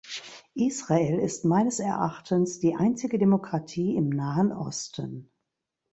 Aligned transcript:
Israel 0.55 1.19
ist 1.19 1.45
meines 1.45 1.77
Erachtens 1.79 2.57
die 2.57 2.73
einzige 2.75 3.19
Demokratie 3.19 3.95
im 3.95 4.09
Nahen 4.09 4.51
Osten. 4.51 5.29